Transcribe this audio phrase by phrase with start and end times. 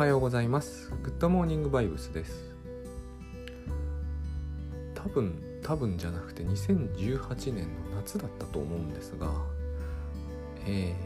[0.00, 0.90] はようございます。
[1.02, 2.54] グッドモーニングバイブスです。
[4.94, 9.30] 多分多分じゃなくて2018年の夏だったと思うんですが
[10.64, 10.96] え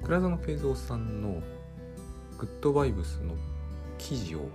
[0.00, 1.40] ー、倉園佳三さんの
[2.38, 3.36] グッドバイブスの
[3.98, 4.48] 記事を、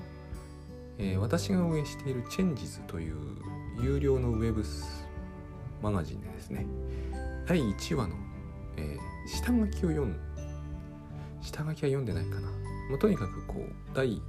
[0.98, 3.16] えー、私が運営しているチェンジズという
[3.82, 4.62] 有料のウェブ
[5.82, 6.66] マガジンでですね
[7.48, 8.16] 第1話の、
[8.76, 10.20] えー、下書きを読ん
[11.42, 12.50] 下書きは読んでないかな、
[12.90, 14.22] まあ、とにかくこう第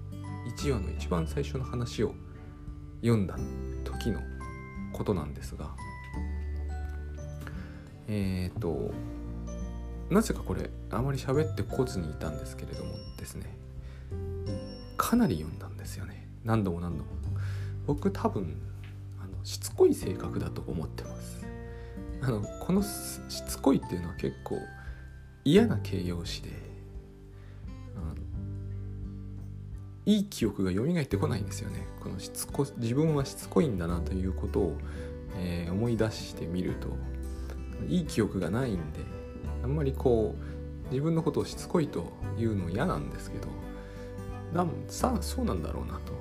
[0.56, 2.14] 1話の一番最初の話を
[3.00, 3.36] 読んだ
[3.84, 4.20] 時の
[4.92, 5.70] ことなんですが
[8.08, 8.92] えっ、ー、と
[10.10, 13.58] なぜかこれあまり喋ってこずにいたんですけれどもですね
[14.98, 16.28] かなり読んだんですよね。
[16.44, 17.10] 何度も何度も。
[17.86, 18.60] 僕多分
[19.18, 21.46] あのしつこい性格だと思ってます。
[22.20, 22.88] あのこのし
[23.46, 24.58] つこいっていうのは結構
[25.44, 26.50] 嫌な形容詞で
[30.08, 31.86] いい記憶が蘇ってこないんですよね。
[32.00, 34.76] このしつこ自分はしつこいんだなということを、
[35.36, 36.88] えー、思い出してみると
[37.86, 39.00] いい記憶がないんで
[39.62, 43.48] あんまりこう自分のことをしつこいというの嫌なんですけど
[44.88, 46.16] さあそうなんだろうなと。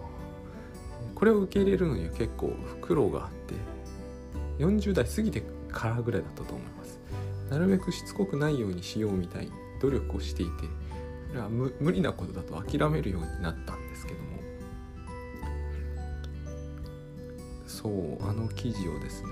[1.16, 3.56] これを受け入れるのには結構苦労があって
[4.60, 7.00] 40代過ぎてからぐらいだったと思います。
[7.50, 9.50] なるべくしつこくないようにしようみたい
[9.82, 10.68] 努力をしていて
[11.34, 14.38] れは無理なことだと諦めるようになったんですけども
[17.68, 19.30] そうあの記事をですね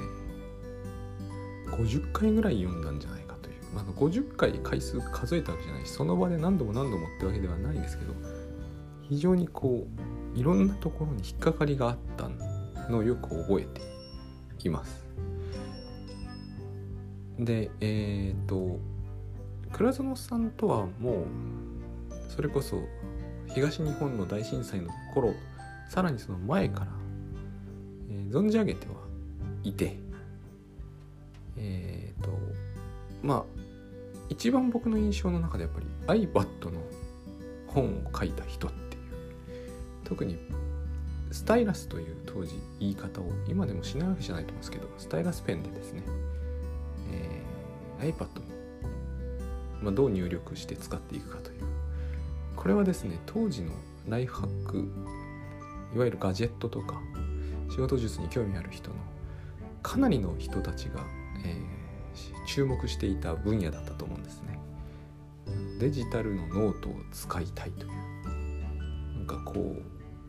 [1.72, 8.14] 50回ぐらい読んだんじゃないかという、まあ、50回回数数えたわけじゃないしその場で何度も何度もってわけではないんですけど
[9.10, 9.88] 非常にこ
[10.36, 12.30] ういろんなところに引っかかりがあった
[12.90, 13.82] のをよく覚えて
[14.68, 15.06] います。
[17.40, 18.80] でえっ、ー、と
[19.72, 21.26] 倉園さんとはもう
[22.36, 22.84] それこそ
[23.48, 25.34] 東日本の大震災の頃
[25.90, 26.88] さらにその前から、
[28.10, 28.94] えー、存じ上げては
[29.64, 29.96] いて
[31.58, 32.32] えっ、ー、と
[33.24, 33.44] まあ
[34.30, 35.74] 一番僕の印象の中でやっ
[36.08, 36.82] ぱり iPad の
[37.68, 39.02] 本を書いた人っていう
[40.04, 40.38] 特に
[41.32, 46.04] スタイラスという当時言い方を今でもしないわけじゃないと思うんですけどスタイラスペンでですね、
[47.12, 48.46] えー、iPad に、
[49.82, 51.75] まあ、どう入力して使っていくかという
[52.66, 53.74] これはですね当時の
[54.10, 54.92] ライフハック
[55.94, 57.00] いわゆるガジェットとか
[57.70, 58.96] 仕事術に興味ある人の
[59.84, 61.02] かなりの人たちが、
[61.46, 64.60] えー、注目していた分野だったと思うんですね。
[65.80, 67.92] デジタルのノートを使いたいという
[69.18, 69.84] なんかこう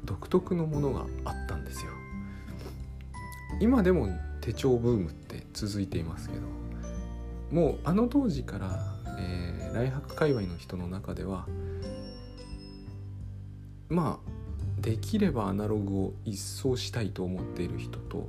[0.04, 1.92] 独特のものがあったんですよ。
[3.60, 4.08] 今でも
[4.42, 6.42] 手帳ブームって続いていますけど
[7.50, 11.46] もうあの当時から、えー、ライフハック界隈の人の中では
[13.88, 18.28] まあできればアナログを一掃したいと思っている人と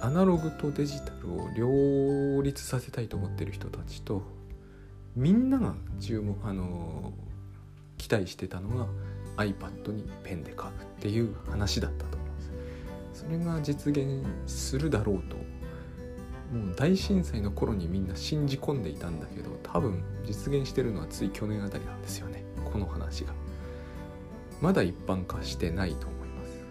[0.00, 4.22] アナログとデジタルを両立させたいと思っている人たちと
[5.14, 7.12] みんなが注目あの
[7.96, 8.86] 期待してたのが
[9.36, 12.52] iPad にペンで書くっていう話だったと思います
[13.24, 15.36] それが実現するだろうと
[16.54, 23.32] もう大震災の頃にみんな信じ込んでいたんだけど多分実現してるのはつい去年あたりなんですよねこの話が。
[24.60, 26.64] まだ一般化してないと思います。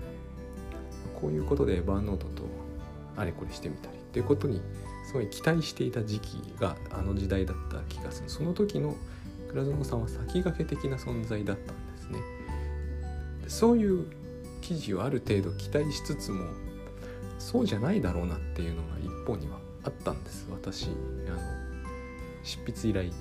[1.19, 2.44] こういうことでバーノートと
[3.18, 4.62] あれこれしてみたりっていうことに
[5.07, 8.29] すごい期待していた時期があの時代だった気がする。
[8.29, 8.96] その時の
[9.50, 12.19] 倉園さんは先駆け的な存在だったんですね。
[13.47, 14.06] そういう
[14.62, 16.46] 記事をある程度期待しつつも
[17.38, 20.47] そうじゃないだろうなっていうのが一方にはあったんです。
[20.52, 20.90] 私あ
[21.31, 21.38] の
[22.44, 23.12] 執筆依頼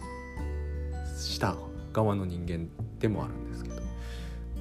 [1.16, 1.56] した
[1.92, 3.83] 側の人間でもあるんですけど。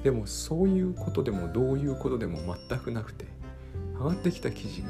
[0.04, 2.38] でもそういうことでもどういうことでも
[2.68, 3.24] 全くなくて
[3.98, 4.88] 上がってきた記事が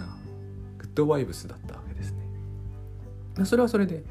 [0.78, 3.44] グッドバイブスだったわけですね。
[3.44, 4.02] それはそれで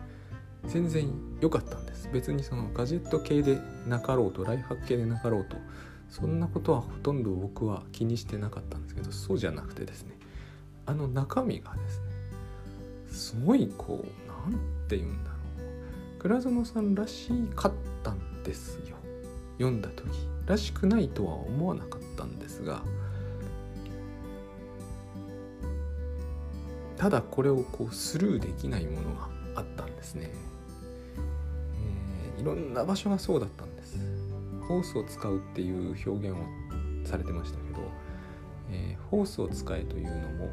[0.66, 2.10] 全然良かったんです。
[2.14, 5.58] 別にそのガジェット系でなかろうとライフハック系でなかろうと
[6.10, 10.18] そんなことはほとんど僕は気にしてなかったんですけどそうじゃなくてですね
[10.86, 12.06] あの中身がですね
[13.10, 14.58] すごいこう何
[14.88, 15.36] て言うんだろ
[16.18, 16.20] う。
[16.20, 17.72] 倉園さんらしかっ
[18.04, 18.96] たんですよ。
[19.58, 20.10] 読んだ時
[20.46, 22.82] らしくないとは思わなかったんですが
[26.98, 30.32] ただこれをこうスルーできないものがあったんですね、
[32.38, 33.98] えー、いろんな場所がそうだったんです。
[34.68, 36.42] ホースを使うっていう表現を
[37.06, 37.82] されてましたけど、
[38.72, 40.52] えー、ホースを使えというのも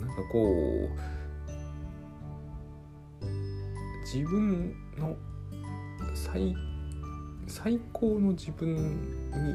[0.00, 1.12] うんなんかこう
[4.04, 5.16] 自分の
[6.14, 6.54] 最
[7.52, 9.54] 最高の自分に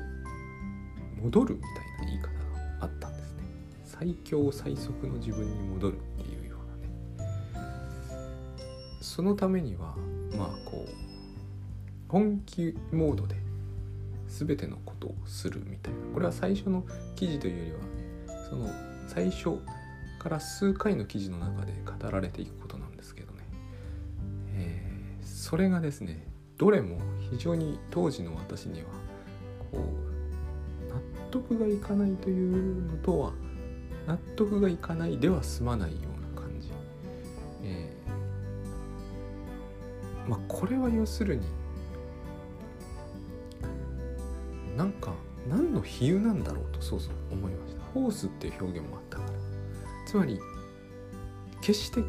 [1.19, 2.31] 戻るみたいな言い方が
[2.81, 3.44] あったんですね。
[3.83, 6.57] 最強最速の自分に戻るっていうよ
[7.55, 7.67] うなね。
[9.01, 9.95] そのためには
[10.38, 10.89] まあこう
[12.07, 13.35] 本気モードで
[14.27, 15.99] 全てのことをするみたいな。
[16.13, 16.85] これは最初の
[17.15, 17.75] 記事というよ
[18.27, 18.69] りはその
[19.07, 19.57] 最初
[20.19, 23.39] から数回の記事の中で語られていくことなんですけどね、
[24.53, 27.00] えー、それがですねどれも
[27.31, 28.88] 非常に当時の私には
[29.71, 31.01] こう納
[31.31, 33.33] 得がいかないというのとは
[34.07, 36.71] 納得がいかないでは済まないような感じ、
[37.63, 41.45] えー、まあこれは要するに
[44.75, 45.13] なんか
[45.50, 47.81] 何の比喩なんだろうとそうそう思いました。
[47.94, 49.30] ホースっていう表現もあったから。
[50.06, 50.39] つまり
[51.62, 52.01] 決して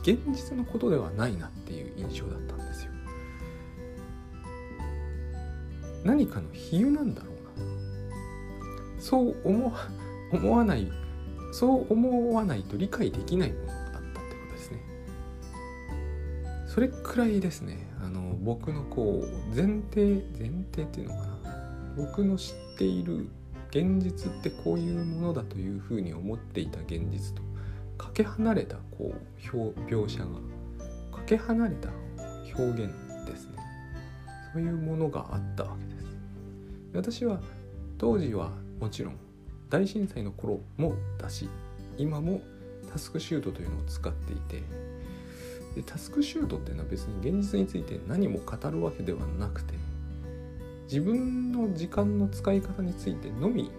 [0.00, 2.92] 現実のことではないなっていう印象だったんですよ。
[6.08, 7.34] 何かの比喩なんだろう
[8.96, 9.00] な。
[9.02, 9.72] そう思
[10.32, 10.90] 思わない
[11.52, 14.78] そう思わないと理解できないものがあったってことですね。
[16.66, 17.86] それくらいですね。
[18.02, 21.38] あの僕のこう前提前提っていうのかな。
[21.94, 23.28] 僕の知っている
[23.68, 27.42] 現実ってこういうものだというふうに思っていた現実と
[27.98, 29.38] かけ離れたこう
[29.90, 30.26] 描写が。
[31.12, 31.90] かけ離れた
[32.56, 32.90] 表現
[33.26, 33.58] ですね。
[34.54, 35.97] そういうものがあったわけです。
[36.94, 37.40] 私は
[37.98, 38.50] 当時は
[38.80, 39.16] もちろん
[39.68, 41.48] 大震災の頃もだし
[41.96, 42.40] 今も
[42.90, 44.62] タスクシュートというのを使っていて
[45.74, 49.74] でタスクシュートっていうのは別に現実について何も語るわけではなくて
[50.84, 53.70] 自分の時間の使い方についてのみ、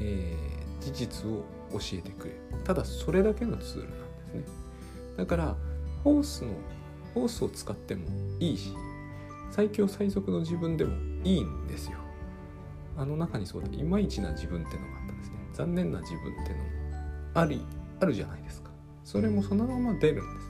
[0.00, 2.40] えー、事実を教えてくれる。
[2.62, 4.44] ただそれだけのツールなんですね。
[5.16, 5.56] だから
[6.04, 6.52] ホースの
[7.14, 8.06] ホースを使っても
[8.38, 8.74] いいし
[9.50, 11.98] 最強最速の自分でもいいんですよ。
[12.96, 15.36] あの中にそうだいまいちな自分っていうのがあったんですね。
[15.52, 16.70] 残念な自分っていうのも
[17.34, 17.64] あり
[18.00, 18.70] あるじゃないですか。
[19.04, 20.48] それもそのまま出るんです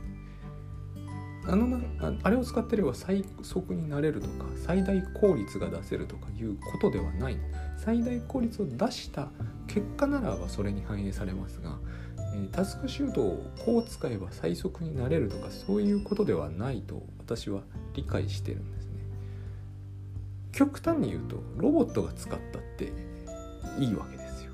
[1.46, 1.80] あのな
[2.22, 7.38] あれを使ってれば最速になれるとか最大効率が出せるとかいうことではない。
[7.76, 9.28] 最大効率を出した
[9.66, 11.78] 結果ならばそれに反映されますが、
[12.34, 17.62] え、タスクシュートをこう使えば最速になれるとかそういうことではないと私は
[17.94, 18.77] 理解してるんです。
[20.58, 22.92] 極端に言うとロボットが使ったって
[23.78, 24.50] いいわけですよ。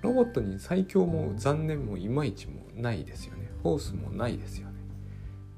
[0.00, 3.50] ロボットに最強も残念もいまいちもないですよね。
[3.64, 4.74] フォースもないですよね。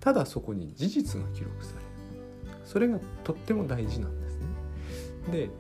[0.00, 2.56] ただそこに事実が記録される。
[2.64, 4.46] それがとっても大事なんですね。
[5.32, 5.50] で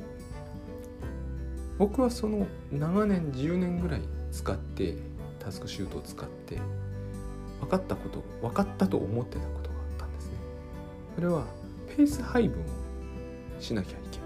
[1.76, 4.00] 僕はその長年10年ぐらい
[4.32, 4.96] 使って
[5.38, 6.58] タスクシュートを使って
[7.60, 10.32] 分かったこと分かったと思ってたことがあったんですね。
[11.14, 11.44] それは
[11.94, 12.87] ペース配分を
[13.60, 14.18] しなきゃいけ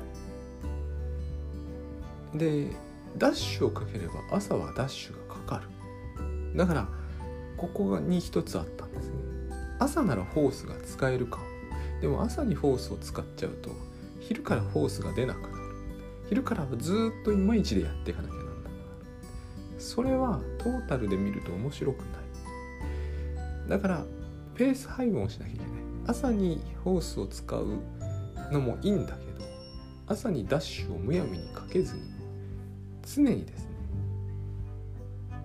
[2.38, 2.66] ない。
[2.68, 2.76] で
[3.18, 6.56] ダッシュをかければ朝はダッシュがかかる。
[6.56, 6.88] だから
[7.56, 9.14] ここに一つあったんですね。
[9.78, 11.40] 朝ならフォースが使えるか
[12.00, 13.70] でも朝にフォースを使っちゃうと
[14.20, 15.52] 昼からフォースが出なくなる。
[16.28, 18.70] 昼からはずっといまいちでやっていかなきゃなんなくなる。
[19.78, 22.04] それはトータルで見ると面白くな
[23.66, 23.68] い。
[23.68, 24.04] だから
[24.54, 25.68] ペース配分をしなきゃいけない。
[26.06, 27.78] 朝にフォースを使う
[28.50, 29.14] のもいいんだ
[30.06, 32.02] 朝にダッシュをむやみにかけずに
[33.02, 33.72] 常にですね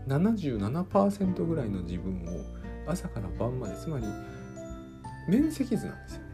[0.08, 2.42] 77%ぐらいの自分を
[2.88, 4.06] 朝から晩までつまり
[5.28, 6.28] 面積図なんですよね。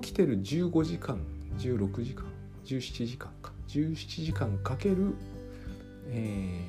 [0.00, 1.24] 起きてる15時間
[1.58, 2.24] 16時間
[2.64, 5.14] 17時間か17時間かける、
[6.08, 6.60] え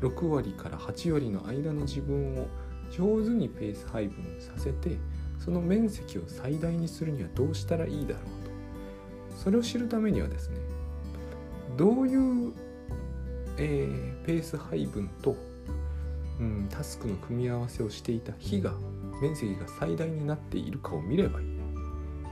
[0.00, 2.46] ー、6割から8割の間の自分を
[2.90, 4.96] 上手にペース配分させて
[5.38, 8.37] その面積を最大にするにはどうしたらいいだろう
[9.38, 10.58] それを知るためにはですね
[11.78, 12.52] どういう、
[13.56, 15.36] えー、ペース配分と
[16.40, 18.72] うん、タスクの組み合わせをしていた日が
[19.20, 21.46] 面積が最大になっているかを見ればいい、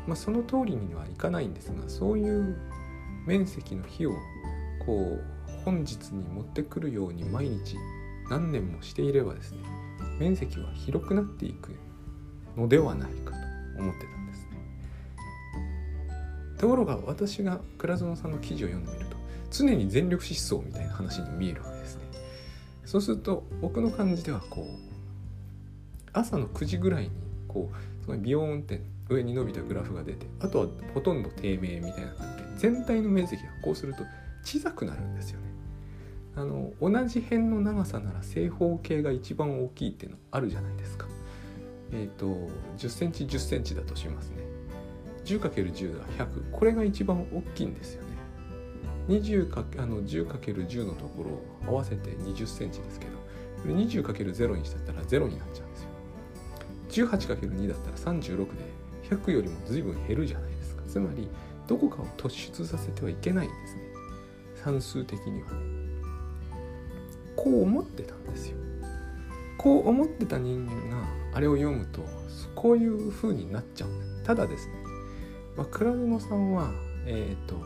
[0.06, 2.56] まあ、その通りにはいかないんですがそういう
[3.26, 4.12] 面積の日を
[4.84, 5.24] こう
[5.64, 7.76] 本日に持ってくるように毎日
[8.30, 9.58] 何年もしていればですね
[10.18, 11.76] 面積は広くなっていく
[12.56, 14.15] のではないかと思ってた
[16.58, 19.16] ところが私が倉園さんの記事を読んでみると
[19.50, 22.02] 常に全力疾走みたいな話に見えるわけですね
[22.84, 24.86] そうすると僕の感じではこう
[26.12, 27.10] 朝の9時ぐらいに
[27.46, 34.04] こうすごいビヨーンって上に伸びたグラフが出てあとはほとんど低迷みたいな感じで全体の面積がこうすると
[34.42, 35.46] 小さくなるんですよね。
[36.36, 41.06] あの同じ辺の長さなら正方形が一番大きいっていうのあるじゃないですか。
[41.92, 42.26] えっ、ー、と
[42.76, 44.45] 10センチ10センチだとしますね。
[45.26, 48.08] 10×10 が100これが一番大きいんですよね。
[49.08, 53.26] 20× あの 10×10 のところを合わせて2 0センチですけど。
[53.66, 57.06] これ 20×0 にしちゃったら0になっちゃうんですよ。
[57.08, 58.46] 18×2 だったら36で
[59.10, 60.82] 100よりも随分減るじゃないですか。
[60.86, 61.28] つまり
[61.66, 63.82] どこかを突出させてはいけないんですね。
[64.54, 65.50] 算数的には。
[65.50, 65.56] ね
[67.34, 68.56] こう思ってたんですよ。
[69.58, 72.04] こう思ってた人間があれを読むと
[72.54, 73.90] こういう風になっちゃう
[74.24, 74.74] ただですね、
[75.56, 76.70] まあ、倉園さんは
[77.06, 77.56] えっ、ー、と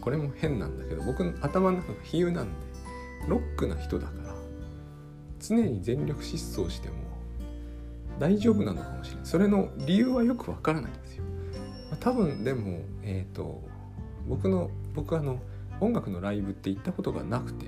[0.00, 2.52] これも変なんだけど僕の頭の中が比喩なんで
[3.28, 4.34] ロックな人だから
[5.40, 6.94] 常に全力疾走しても
[8.18, 9.26] 大丈夫なのかもしれない。
[9.26, 11.24] それの理由はよくわからないんですよ、
[11.90, 13.62] まあ、多分でもえっ、ー、と
[14.28, 15.40] 僕の僕あの
[15.80, 17.66] 音楽のライブって行ったことがなくて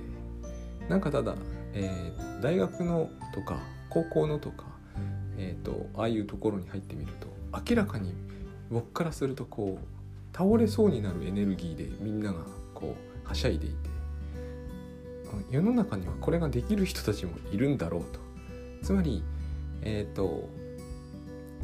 [0.89, 1.35] なんかただ、
[1.75, 3.59] えー、大学のとか
[3.91, 4.67] 高校のとか、
[5.37, 7.29] えーと、ああいうところに入ってみると
[7.69, 8.15] 明らかに
[8.71, 12.23] 僕からするとこう倒れそうになるエネルギーでみん。
[12.23, 12.41] なが
[12.75, 12.95] こ
[13.25, 13.75] うはしゃいでいて
[15.51, 17.79] 世の中にはこれができる人たちもいるん。
[17.79, 18.21] だろうと
[18.83, 19.23] つまり
[19.83, 20.49] えっ、ー、と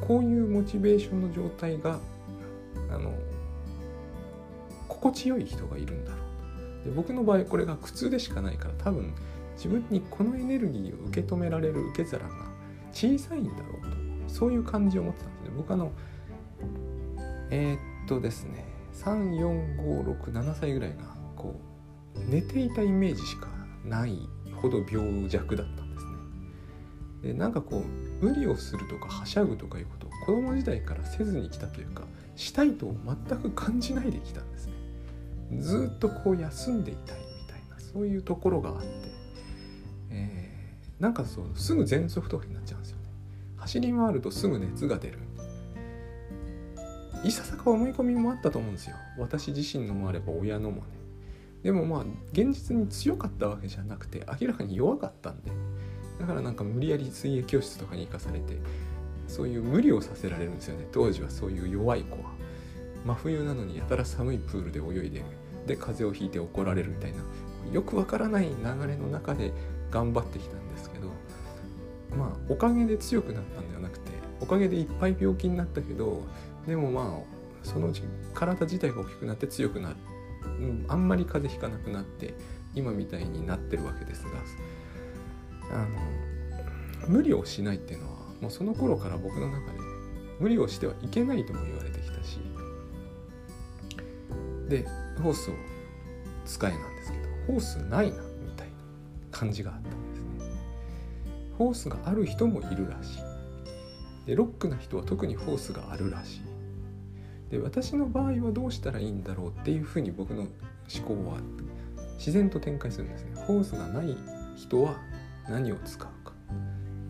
[0.01, 1.99] こういうモチベーションの状態が
[2.91, 3.13] あの
[4.89, 6.05] 心地よい人がいるん。
[6.05, 6.17] だろ
[6.83, 9.15] うで僕の場合これが苦痛でしかないから多分
[9.57, 12.35] 自分にこのエネルギーを受け止められる受け皿が
[12.93, 13.45] 小さいん。
[13.45, 15.33] だろうとそういう感じを持ってたん。
[15.33, 15.93] ですね僕あの
[17.53, 17.79] えー、っ
[18.09, 21.05] とですね3456,7歳ぐらいが
[21.37, 21.61] こ
[22.17, 23.49] う寝ていたイメージしか
[23.85, 24.19] ない
[24.55, 27.33] ほど病弱だったんですね。
[27.33, 32.05] でなんかこう無理をするとかはしゃぐとかいうことを子供時代からせずに来たというか
[32.37, 32.95] したいと
[33.29, 34.73] 全く感じないできたんですね。
[35.61, 38.87] ずっとこう休んでいたいみたいなそういうところがあって、
[40.11, 43.03] えー、なんかそうすぐ喘息とかになっちゃうんですよね。
[43.57, 45.19] 走り回るとすぐ熱が出る。
[47.25, 48.97] いささか思い込みもあったと思うんですよ。
[49.19, 50.83] 私自身のもあれば親のもね。
[51.63, 55.51] でもまあ現実に強かったわけじゃなくて明らかに弱かったんで。
[56.21, 58.59] だからなんか無理やり水泳教室とかに行かされて
[59.27, 60.87] そういう無理をさせられるんですよね。
[60.93, 62.33] 当時はそういう弱い子は。
[63.05, 65.23] 真冬なのにやたら寒いプールで泳いで
[65.67, 67.19] で風邪をひいて怒られるみたいな。
[67.73, 69.53] よくわからない流れの中で
[69.91, 71.09] 頑張ってきたんですけど
[72.17, 74.11] まあおかげで強くなったんではなくて
[74.41, 76.23] おかげでいっぱい病気になったけど
[76.67, 78.03] でもまあそのうち
[78.35, 79.97] 体自体が大きくなって強くなる、
[80.45, 82.35] うん、あんまり風邪ひかなくなって
[82.75, 84.31] 今みたいになってるわけですが
[85.73, 89.79] あの無理をしないっていうのはもうその頃から僕の中で
[90.41, 92.41] 無理をしてはいけないとも言われてきたし
[94.69, 94.87] で
[95.23, 95.55] ホースを
[96.45, 98.75] 使えなんですけどホースないなみたいな
[99.31, 100.63] 感じがあったんですね。
[101.59, 104.27] ホースがある人もいるらしい。
[104.27, 106.52] でロックな人は特にホースがあるらしい。
[107.53, 111.37] で私の場合はどうしたらいいんだろうっていうふうに僕の思考は
[112.17, 114.17] 自然と展開するんですねホースがない
[114.57, 114.97] 人は
[115.51, 116.33] 何を使うか、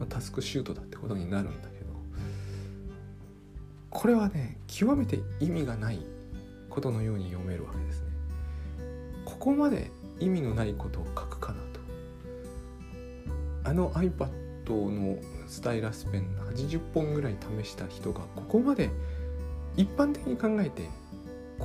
[0.00, 1.92] まあ、タスクシュートだってことになるんだけど
[3.88, 6.00] これはね極めて意味がない
[6.68, 8.06] ことのように読めるわけですね。
[9.26, 11.80] ここまで意味のないことを書くかなと。
[13.64, 14.30] あの iPad
[14.70, 18.90] のスタイラスペン80本ぐらい試した人がここまで
[19.76, 20.88] 一般的に考えて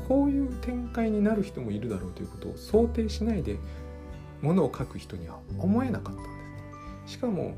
[0.08, 3.58] こういう展開になる人もいるだろうということを想定しないで
[4.42, 6.34] ものを書く人には思えなかったんですね。
[7.08, 7.58] しかも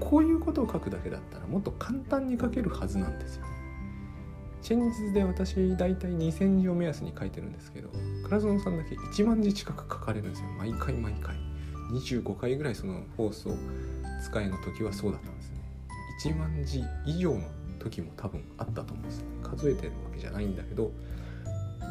[0.00, 3.46] こういうことを書くだけだったらもっと簡単に書けるはずなんですよ。
[4.62, 7.88] チェンジで私大体2000字を目安に書いてるんですけど
[8.24, 11.36] 倉園さんだけ1万字近く書かれるんですよ毎回毎回
[11.90, 13.56] 25回ぐらいその放送
[14.22, 15.58] 使いの時はそうだったんですね
[16.24, 17.40] 1万字以上の
[17.82, 20.92] 時も多分あったと思うんですね数えてるわけじゃないんだけど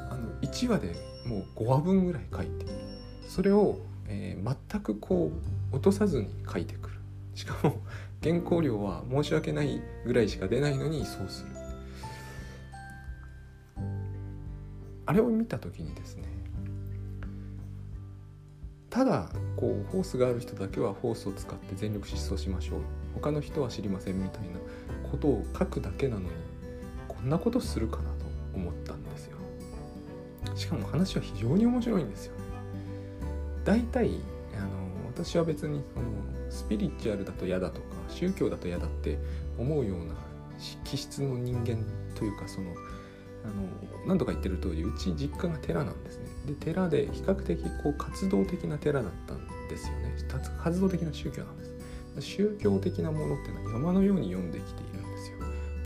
[0.10, 0.96] あの1話で
[1.26, 2.66] もう5話分ぐらい書いて
[3.28, 5.32] それを、えー、全くこ
[5.72, 6.96] う落とさずに書いてくる。
[7.34, 7.82] しかも
[8.22, 11.52] 原稿料は申し訳ないぐらいしか出ないのにそうする。
[15.06, 16.24] あれを見た時にですね
[18.90, 22.80] ただこうホースがある人だけはホースを使って全力疾走しましょう。
[23.16, 24.60] 他の人は知りませんみたいな
[25.12, 26.28] ことを書くだけなのに
[27.08, 28.26] こんなことするかなと
[28.56, 29.38] 思ったんですよ。
[30.56, 32.42] しかも話は非常に面白いんですよね。
[33.66, 34.10] 大体
[34.58, 34.70] あの
[35.08, 36.06] 私は別にその
[36.50, 39.20] スピリチュアルだと嫌だとか宗教だと嫌だって
[39.58, 40.16] 思うような
[40.84, 41.84] 気質の人間
[42.16, 42.72] というかその
[43.44, 43.54] あの
[44.06, 46.26] 何度か言ってる通りうち実家が寺なんですね。
[46.46, 50.16] で寺で比較的こう活動的な寺だったんですよね。
[50.64, 51.72] 活動的な宗教なんです。
[52.20, 55.01] 宗教的なものっていうのは山のように読んできている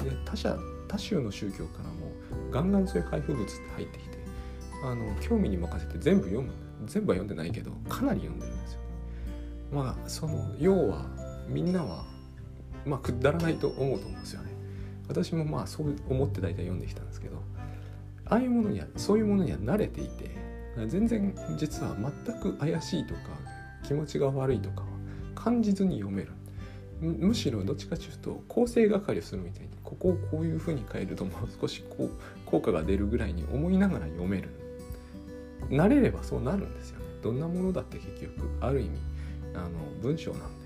[0.10, 0.58] で他者
[0.88, 2.12] 他州の宗教からも
[2.52, 4.18] ガンガンそういう開封物って入ってきて
[4.84, 6.54] あの興味に任せて全部読む
[6.86, 8.86] 全部は読んでないけどかなり読んでるんですよね。
[9.72, 11.06] まあその要は
[11.48, 12.06] みんなは
[12.86, 14.52] まあくだらないと思うと思うんですよね。
[15.08, 17.42] 私もまあそう思って大体読んできたんですけど
[18.26, 20.32] ああいうものにはそういうものには慣れていて
[20.88, 21.96] 全然実は
[22.26, 23.22] 全く怪しいとか
[23.84, 24.88] 気持ちが悪いとかは
[25.36, 26.32] 感じずに読める
[27.02, 32.10] むしろどっちかというと構成係をするみたいにここをこういうふうに変えるともう少しこう
[32.46, 34.50] 効果が出るぐらいに思いながら読める。
[35.70, 37.06] 慣れればそうなるんですよね。
[37.22, 39.00] どんなものだって結局ある意味
[39.56, 39.70] あの
[40.02, 40.66] 文章なんで。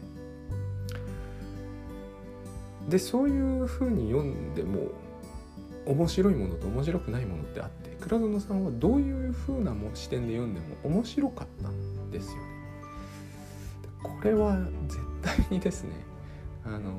[2.89, 4.91] でそういうふうに読んでも
[5.85, 12.41] 面白いものと面白くないものってあって倉園さんはどういうふうな視点で読んでも面白かったんですよね。
[14.03, 14.57] これは
[14.87, 15.91] 絶対にですね
[16.69, 16.91] あの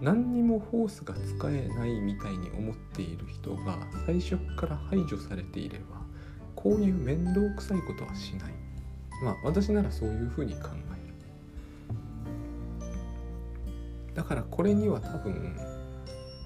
[0.00, 6.02] 何にもフォースが使えないみたいに思っている人が最初から排除されていれば
[6.54, 8.52] こういう面倒くさいことはしない
[9.22, 10.86] まあ私ならそういうふうに考える。
[14.16, 15.56] だからこれには多分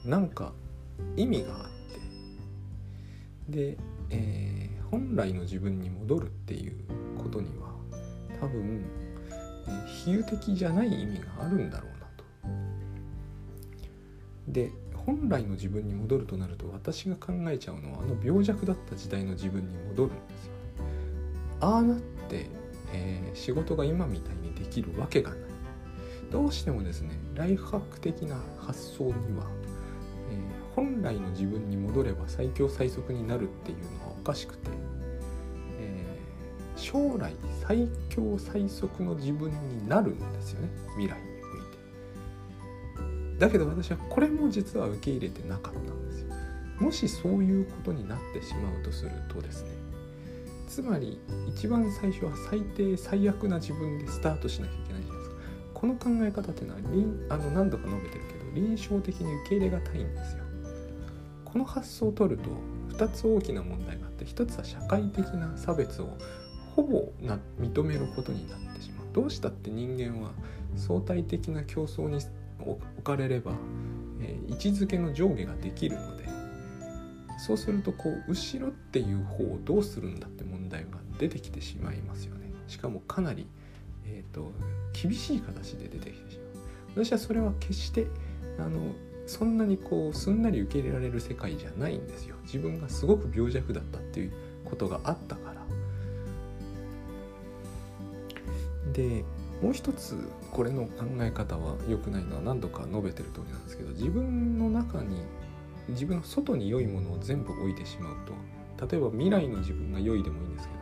[0.04, 0.52] なんか
[1.16, 3.78] 意味があってで、
[4.10, 6.74] えー、本来の自分に戻るっていう
[7.16, 7.69] ことには
[8.40, 8.84] 多分、
[9.86, 12.24] 比喩的じゃない意味があるんだろうなと。
[14.48, 20.52] で本来の自分に戻るとなると私が考えちゃうのはあの病弱だった時代の自分に戻るんですよ。
[21.60, 22.46] ああなって、
[22.92, 25.38] えー、仕事が今みたいにできるわけがない。
[26.30, 29.46] どうしてもですねライフハック的な発想には、
[30.30, 34.70] えー、本来の自分に戻れば最強最速になるっていうのはおかしくて、
[35.80, 37.34] えー、将来
[37.70, 40.68] 最強最速の自分になるんですよね。
[40.96, 41.60] 未来におい
[43.36, 43.38] て。
[43.38, 46.34] だけど私はこれも実は受け入れてなかったんですよ。
[46.80, 49.70] もしそういうことになってしまうとするとですね。
[50.66, 55.36] つまり一番最初は最低最悪な自分でスタートしなきゃいけないじゃないですか。
[55.72, 56.80] この考え方っていうのは
[57.28, 60.42] あの何度か述べてるけど臨床的に受け入れがたいんですよ。
[61.44, 62.50] この発想を取ると
[62.96, 66.18] 2つ大きな問題があって1つは社会的な差別を
[66.80, 69.06] ほぼな認めることになってしまう。
[69.12, 70.32] どうしたって人間は
[70.76, 72.20] 相対的な競争に
[72.60, 73.52] 置かれれば、
[74.20, 76.28] えー、位置づけの上下ができるので
[77.38, 82.50] そうするとこう後ろっていう方をどうするんだって問題が出てきてしまいますよね。
[82.68, 83.46] しかもかなり
[84.10, 84.52] えーと、
[84.92, 86.60] 厳しい形で出てきてしま
[86.96, 88.06] う私はそれは決して
[88.58, 88.92] あの
[89.26, 94.32] そんなにこうすんなり受け入れられる世界じゃないんですよ自分がすごく病弱だったっていう
[94.64, 95.49] ことがあったから
[98.92, 99.24] で
[99.62, 100.16] もう一つ
[100.50, 105.22] これの考え方は良くないのは何度か述べてる通りなんですけど自分の中に
[105.88, 108.16] 自分の外に良いものを全部置いてしまう
[108.78, 110.74] と例えば未来の自分が良いでもいいんですけ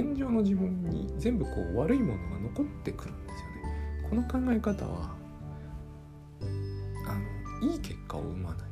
[0.00, 4.08] ど現状の自分に全部こう悪いものが残ってくるんですよね。
[4.10, 5.14] この考え方は
[7.06, 8.70] あのいい結果を生まない。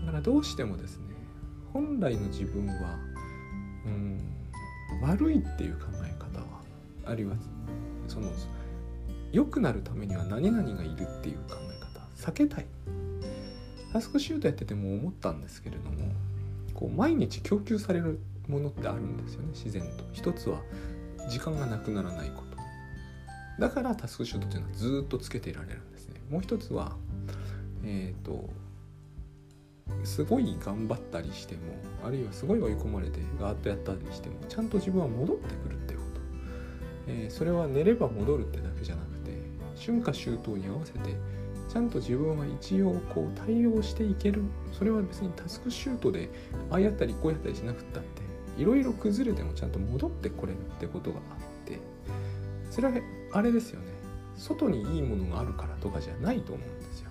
[0.00, 1.14] だからどうしてもですね
[1.72, 2.98] 本来の自分は
[3.86, 4.18] うん
[5.00, 6.49] 悪いっていう考え方は
[7.04, 7.34] あるいは
[8.08, 8.30] その
[9.32, 12.30] 良くなるためには何々がいるっていう考え方。
[12.30, 12.66] 避けたい。
[13.92, 16.12] タスクシュートやってても思ったんですけれども
[16.74, 19.48] こう毎日供給されるものってあるんですよね。
[19.52, 20.04] 自然と。
[20.12, 20.60] 一つは
[21.28, 22.50] 時間がなくならないこと。
[23.60, 26.20] だからタスクシュートっていうのはずっとつけていられるんですね。
[26.30, 26.96] もう一つは
[27.84, 28.48] えっ、ー、と
[30.04, 31.60] すごい頑張ったりしても
[32.04, 35.78] あるいはすごい追い込まれてガーッとやったりしてもちゃんと自分は戻ってくる、
[37.10, 39.32] えー、それは寝れば戻るってだけじゃなくて
[39.76, 40.98] 春夏秋冬に合わせて
[41.68, 44.42] ちゃんと自分は一応こう対応していける。
[44.72, 46.30] それは別にタスクシュートで
[46.70, 48.22] ああやったりこうやったりしなくったって
[48.60, 51.78] いろいろ崩れてもちゃんと戻ってこれるってことがあって
[52.70, 52.94] それは
[53.32, 53.86] あれですよね。
[54.36, 57.10] 外にいいものがあるからとかじゃないと思うんですよ。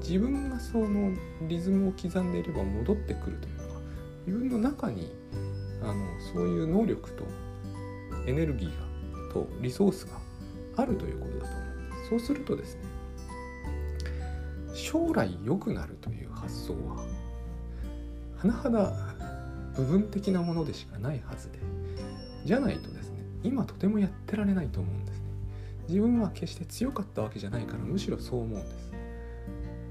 [0.00, 1.12] 自分がその
[1.48, 3.80] リズムを刻んでいれば戻ってくるというのは
[4.26, 5.12] 自分の中に
[5.82, 5.94] あの
[6.32, 7.24] そういう能力と
[8.26, 8.85] エネルギーが
[9.36, 10.18] とリソースが
[10.76, 12.08] あるということだと思うんです。
[12.10, 12.82] そうするとですね
[14.74, 17.04] 将来良くなるという発想は
[18.38, 18.92] 甚だ
[19.74, 21.58] 部分的なものでしかないはずで
[22.44, 25.24] じゃないとですね今とてもやってられないと思うんですね。
[25.88, 28.90] 自分は決して強かったわけじゃないからむしろそう思うんです。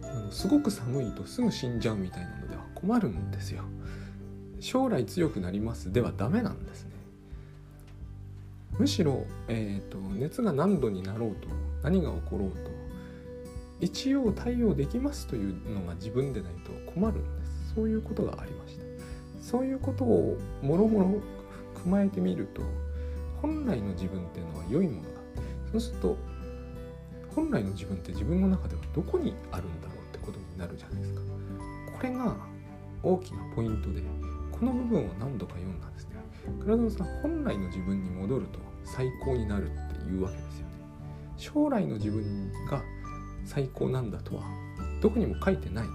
[0.04, 3.64] あのすごく寒いとすぐ死んじゃうみたいなのでは困るんですよ。
[4.60, 6.95] 将来強くなりますではダメなんですね。
[8.80, 11.48] むしろ、えーと、熱が何度になろうと
[11.84, 12.72] 何が起ころうと、
[13.80, 17.76] 一応対応できますというのが自分でないと困るんです。
[17.76, 18.84] そういうことがありました。
[19.42, 21.06] そういうことをもろもろ
[21.86, 22.64] 踏まえてみると
[23.42, 25.20] 本来の自分っていうのは良いものだ
[25.72, 26.18] そうすると
[27.36, 31.22] 本来の自分って自分の中ではどこにあるんだろうってことになるじゃないですか。
[31.96, 32.36] これが
[33.04, 34.02] 大きなポイントで
[34.52, 36.16] この部分を何度か読んだんですね。
[36.62, 40.74] 倉園さん本来の自分に戻ると最高になるっていうわけですよね。
[41.38, 42.82] 将来の自分が
[43.43, 44.43] 最高なんだとは
[45.02, 45.88] どこにも書いてない。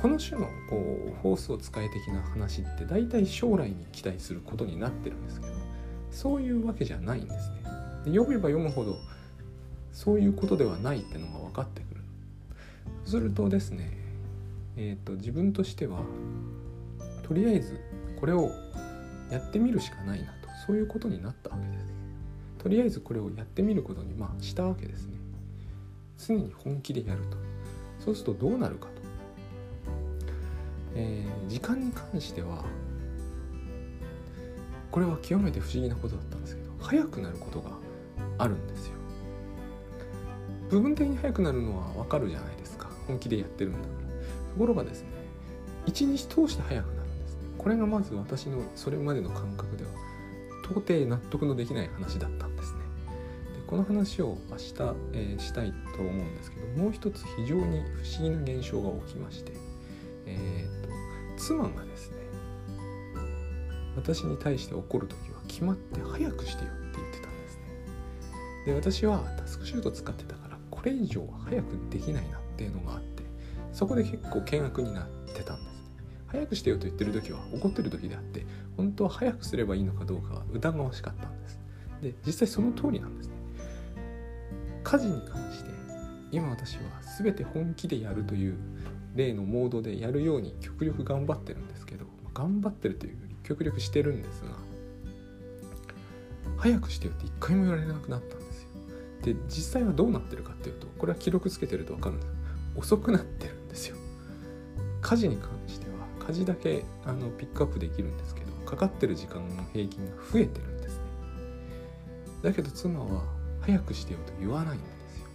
[0.00, 5.52] この種のこうフォースを使い的な話って大体将来に期待することになってるんですけど
[6.10, 7.62] そういうわけじゃないんですね。
[8.04, 8.96] で読めば読むほど
[9.92, 12.00] そういうことではないってのが分かってくる。
[13.04, 13.96] するとですね
[14.76, 16.00] えっ、ー、と自分としては
[17.22, 17.78] とりあえず
[18.18, 18.50] これを
[19.30, 20.41] やってみるしかないなと。
[20.66, 21.92] そういうことになったわけです
[22.58, 25.16] とりあえずこれをやってみることにまあしたわけですね。
[26.16, 27.36] 常に本気でやると。
[27.98, 28.92] そうするとどうなるかと、
[30.94, 32.64] えー、時間に関しては
[34.90, 37.70] これは極めて不思議なことだったんですけど早くなることが
[38.38, 38.92] あるんですよ。
[40.70, 42.88] 部分的に速くなるのはわかるじゃないですか。
[43.06, 43.90] 本気でやってるんだから。
[44.52, 45.08] ところがですね
[45.86, 47.40] 一日通して速くなるんですね。
[47.58, 49.90] これがまず私のそれまでの感覚では
[50.72, 52.80] 到底納得のできない話だったんですね。
[53.54, 54.74] でこの話を明日、
[55.12, 59.52] えー、したいと思うんですけどもう一つ非常に不思議な現象が起きまして
[60.26, 60.88] えー、と
[61.36, 62.16] 妻がですね
[63.96, 67.62] 私に対して怒る時は決まって早くしてよって言ってたんですね。
[68.66, 73.22] で私はタスクシュート使ってたからこれ以上早くできないなっていうのがあって
[73.72, 75.71] そこで結構険悪になってたんです
[76.32, 81.60] 早くしてよと言ってる時は怒ってる時であって本当は早くすればいいのかどうかは疑わしかったんです。
[82.00, 83.34] で実際その通りなんですね。
[84.82, 85.70] 家事に関して
[86.32, 86.82] 今私は
[87.18, 88.56] 全て本気でやるという
[89.14, 94.48] 例のモードでやるように極力頑張ってるんですけど頑張ってるというより極力してるんですが
[96.56, 98.68] 早くしてよって一回も言われなくなったんですよ。
[99.22, 102.32] で実際はどうなってるかっていうとこれは記録つけてると分かるんです。
[102.74, 103.96] 遅くなってるんですよ。
[105.02, 105.81] 家事に関して。
[106.32, 111.02] は家事だけあのピックアップできるんですけどかかってる時間の平均が増えてるんですね。
[112.42, 113.22] だけど妻は
[113.60, 115.26] 早くしてよと言わないんですよ。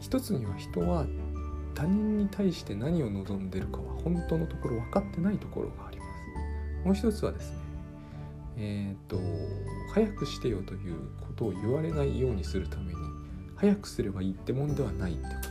[0.00, 1.06] 一つには人は
[1.74, 6.86] 他人に対して何を望んでるかは本当のところ分かってないところがあります。
[6.86, 7.58] もう一つはですね
[8.56, 9.20] えっ、ー、と
[9.94, 12.98] 早くしてよということを言われないようにするために
[13.56, 15.49] 早くすればいいってもんではないってこと。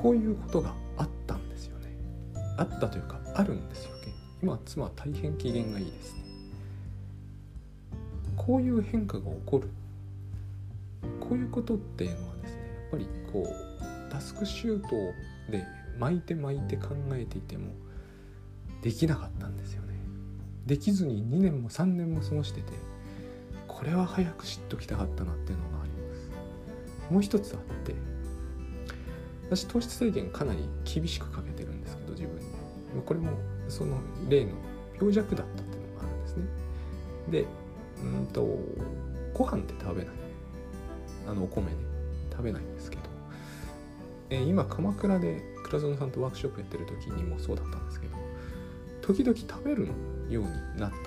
[0.00, 1.94] こういうことがあったんですよね。
[2.56, 3.94] あったというかあるんですよ。
[3.96, 6.20] ね今妻は大変機嫌がいいですね。
[8.36, 9.68] こういう変化が起こる。
[11.20, 14.88] こういうことっていうのはですねやっぱりこうタスクシュート
[15.50, 15.64] で
[15.98, 17.72] 巻いて巻いて考えていても
[18.82, 19.94] できなかったんですよね。
[20.66, 22.72] できずに2年も3年も過ごしてて
[23.68, 27.12] これは早く知っときたかったなっていうのがあります。
[27.12, 27.94] もう一つあって
[29.50, 33.32] 私糖質制限かなり厳しくかけてるんですけど自分これも
[33.68, 34.52] その例の
[34.94, 36.44] 病弱だったっていうのがあるんですね。
[37.30, 37.46] で
[38.02, 38.58] うんと
[39.34, 40.14] ご飯って食べない。
[41.28, 41.72] あのお米ね
[42.30, 43.02] 食べないんですけど、
[44.30, 48.16] えー、今鎌倉で倉園さんとワークショップやってる時にもそうだったんですけど
[49.02, 49.88] 時々食べる
[50.28, 50.98] ようになったんで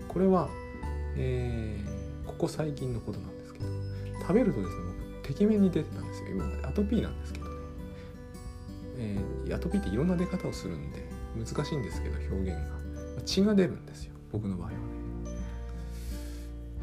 [0.00, 0.06] す。
[0.08, 0.48] これは、
[1.16, 3.66] えー、ここ最近のことなんですけど
[4.20, 4.76] 食べるとですね
[5.22, 6.28] 僕てきめんに出てたんですよ。
[6.30, 7.37] 今までアトピーなんですけど、
[8.98, 11.04] えー、アトピーっていろんな出方をするんで
[11.36, 12.78] 難しいんですけど表現が。
[13.24, 14.78] 血が出るんですよ僕の場合はね。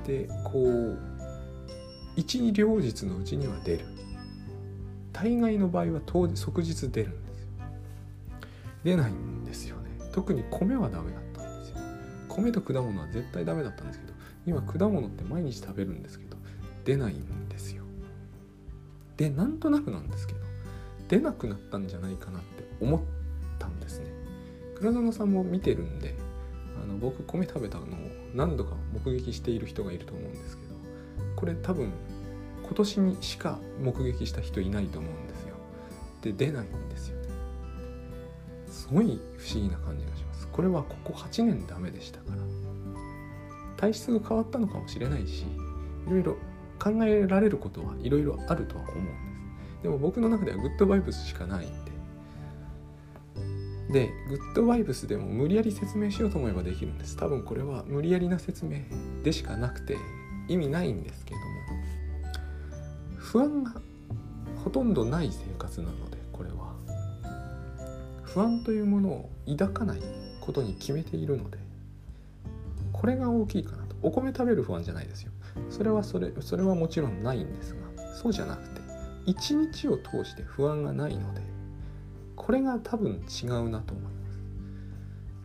[0.05, 0.97] でこう
[2.15, 3.85] 一二両日のうちには出る。
[5.11, 7.47] 大概の場合は当即日出るんですよ。
[8.83, 9.89] 出ないんですよね。
[10.11, 11.77] 特に米はダメだったんですよ。
[12.29, 14.13] 米と果物は絶対ダメだったんですけど
[14.45, 16.37] 今果物って毎日食べるんですけど
[16.83, 17.83] 出ないんですよ。
[19.17, 20.44] でなんとなくなんですけど
[21.07, 23.01] 出なくなったんじゃないかなって思っ
[23.59, 24.07] たんですね。
[24.75, 26.15] 倉園さんも見てるんで
[26.83, 27.87] あの僕米食べたのを
[28.33, 30.75] 何度か目撃している人がいると思うんですけど
[31.35, 31.91] これ多分
[32.63, 35.55] 今年にしか目撃した人いないと思うんですよ。
[36.21, 37.27] で出ないんですよね。
[38.67, 40.47] すごい不思議な感じがします。
[40.47, 42.45] これはここ8年ダメでしたから。
[43.77, 45.45] 体質が変わったのかもしれないし
[46.07, 46.37] いろいろ
[46.79, 49.34] 考えられることはいろいろあるとは思うんです。
[49.85, 51.91] でも僕の中ではグッドバイブスしかないんで
[54.07, 57.15] でグッドバイブスでも無理やり説明しようと思えばできるんです。
[57.15, 58.79] 多分これは無理やりな説明
[59.23, 59.95] でしかなくて
[60.47, 61.45] 意味ないんですけども。
[63.15, 63.73] 不安が
[64.63, 66.73] ほとんどない生活なのでこれは。
[68.23, 70.01] 不安というものを抱かない
[70.41, 71.59] ことに決めているので
[72.91, 73.95] これが大きいかなと。
[74.01, 75.31] お米食べる不安じゃないですよ。
[75.69, 78.74] それはそれそれはもちろんないんですがそうじゃなくて
[79.25, 81.41] 一日を通して不安がないので
[82.35, 84.39] これが多分違うなと思います。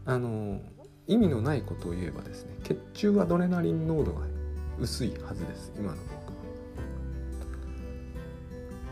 [0.06, 0.60] あの
[1.06, 4.26] 意味のないことを言えばですね血中アドレナリン濃度が
[4.78, 6.20] 薄いはずです今の僕は。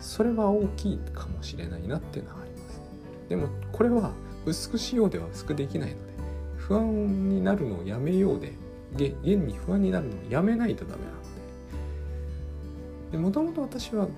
[0.01, 2.81] それは大きいかもしれないなっていうのはあります。
[3.29, 4.12] でもこれは
[4.46, 6.12] 薄くしようでは薄くできないので
[6.57, 8.53] 不安になるのをやめようで
[8.94, 11.18] 現に不安になるのをやめないとダメなの
[13.12, 14.09] でもともと私は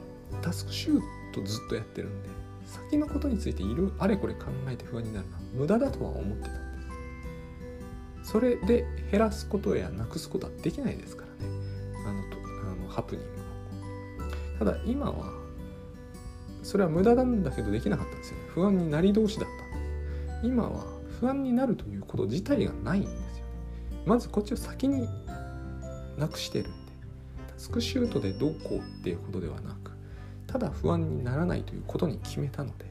[0.42, 1.00] タスクシュー
[1.32, 2.28] トずっとやってるんで
[2.64, 6.50] 先のことについているあれこれ考えて不安になるのは無駄だとは思ってた。
[6.50, 11.52] んですそれで減らすことやなくすことはできないですからね。
[12.06, 12.36] あのと
[12.70, 13.30] あのハプニング
[14.58, 15.32] ただ今は
[16.62, 18.44] それは無駄なんだけどできなかったんですよね。
[18.54, 19.78] 不安になり同士だった。
[19.78, 20.84] んです今は
[21.18, 23.22] 不安になるということ自体がないんですよね。
[24.06, 25.08] まずこっちを先に
[26.18, 26.92] なくしてるんで
[27.48, 29.89] タスクシュートでどうこうっていうことではなく
[30.50, 32.84] ただ不安にならないということに決めたので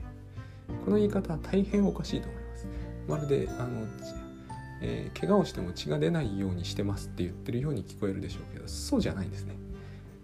[0.85, 2.67] この言い方は大変おかしいと思います。
[3.07, 3.85] まるであの、
[4.81, 9.55] えー、怪我をしても血が出ないようにしてますって言ってるように聞こえるでしょうけどそうじゃないんですね。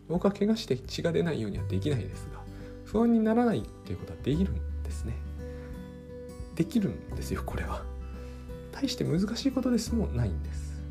[0.07, 2.39] 僕は怪我して血が出ないようにはできないですが
[2.85, 5.13] 不安にならないっていうことはできるんですね。
[6.55, 7.83] できるんですよこれは。
[8.71, 10.81] 大して難しいことですもないんです。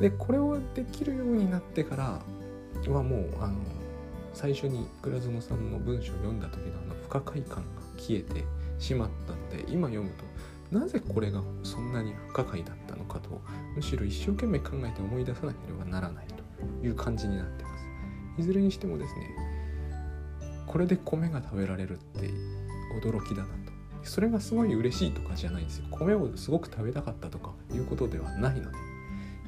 [0.00, 2.20] でこれをできるようになってから
[2.92, 3.54] はもうあの
[4.36, 7.62] 最初に倉園さんの文章を読んだ時のあの不可解感が
[7.96, 8.44] 消えて
[8.78, 13.40] しまったので今読むとなぜこれがそんなに不可解だったのかと
[13.74, 17.86] むしろ一生懸命考えて思い出さなければならないという感じになってます。
[18.38, 19.30] いずれにしてもですね
[20.66, 22.28] これで米が食べられるって
[23.02, 23.72] 驚きだなと。
[24.02, 25.86] それがすごい嬉しいとかじゃないんですよ。
[25.90, 28.76] 米をすごく食べたかったとかいうことではないので。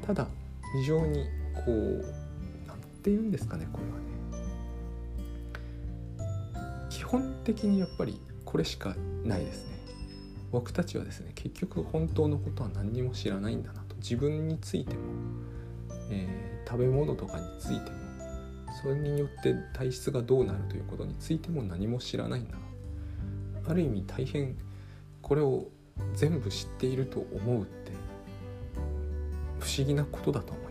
[0.07, 0.27] ただ
[0.81, 2.05] 非常にこう
[2.67, 3.99] 何て言うんですかねこれは。
[3.99, 4.08] ね
[7.11, 8.95] 本的にやっぱりこれしか
[9.25, 9.79] ないですね。
[10.53, 13.97] 僕たちはですね結局本当のことは何にも知らないんだなと。
[13.97, 15.01] 自分についても、
[16.11, 17.99] えー、食べ物とかについても
[18.83, 22.59] それによって体質がどうなるということについても何も知らないんだな。
[23.69, 24.57] ある意味大変
[25.21, 25.67] これを
[26.15, 27.93] 全部知っていると思うって
[29.59, 30.68] 不思議なことだと思います。